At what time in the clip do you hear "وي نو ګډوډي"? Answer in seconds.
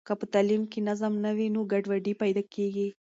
1.37-2.13